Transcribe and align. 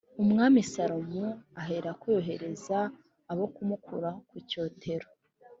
Umwami 0.23 0.59
Salomo 0.73 1.25
aherako 1.61 2.05
yohereza 2.15 2.77
abo 3.31 3.45
kumukura 3.53 4.09
ku 4.27 4.35
cyotero. 4.49 5.07